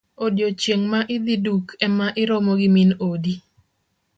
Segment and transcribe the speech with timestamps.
[0.25, 3.35] Odiochieng' ma idhi duk ema irome gi min odi.